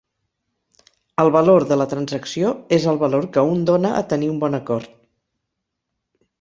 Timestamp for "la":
1.81-1.87